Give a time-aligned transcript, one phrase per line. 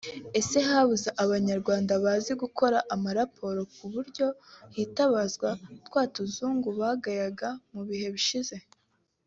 [0.39, 4.27] Ese habuze abanyarwanda bazi gukora amaraporo ku buryo
[4.75, 5.49] hitabazwa
[5.87, 8.55] twa tuzungu bagayaga mu bihe bishize